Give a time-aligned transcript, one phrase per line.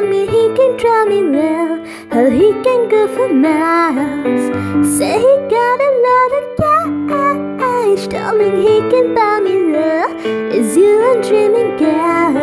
[0.00, 1.84] me he can drive me well.
[2.10, 4.44] How he can go for miles.
[4.96, 8.06] Say he got a lot of cash.
[8.08, 10.10] Darling, he can buy me love.
[10.52, 12.34] Is you a dreaming girl?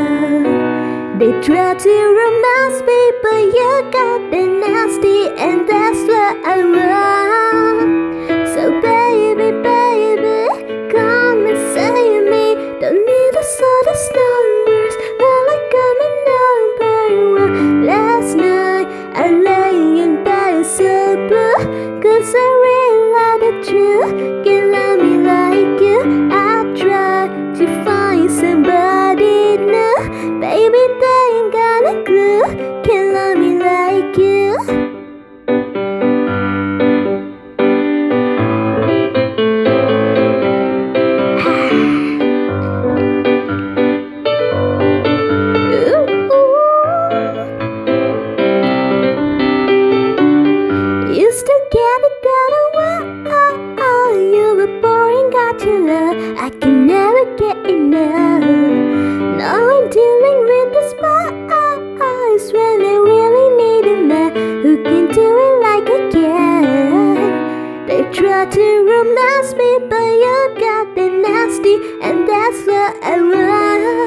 [1.20, 6.70] They try to romance me, but you got the nasty, and that's what I
[24.01, 24.30] the
[55.70, 56.38] love.
[56.38, 58.44] I can never get enough.
[59.38, 64.32] Now I'm dealing with the spies when I really need a man
[64.64, 67.88] who can do it like I can.
[67.88, 74.00] They try to romance me, but you got the nasty, and that's what I want.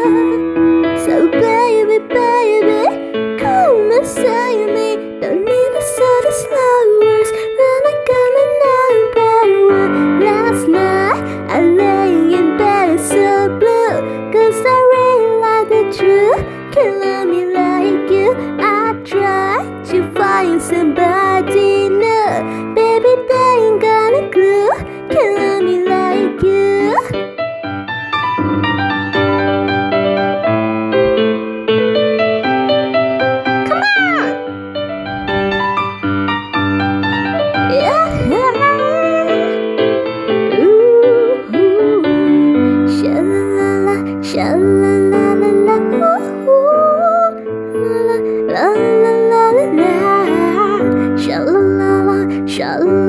[18.60, 21.23] I try to find somebody
[52.56, 53.03] 杀了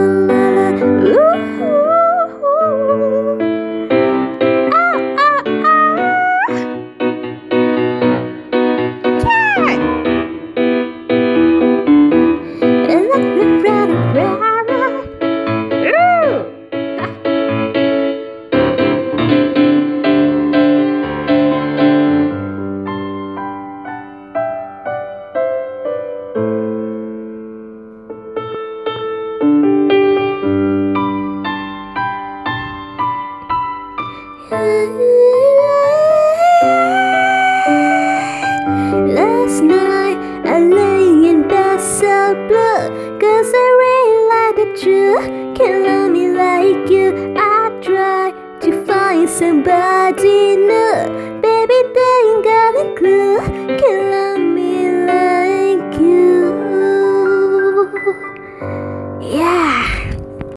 [39.18, 45.26] Last night I lay in bed so blue Cause I realized the truth
[45.58, 47.36] Can't love me like you.
[47.38, 51.42] I try to find somebody new.
[51.42, 53.65] Baby they ain't got a clue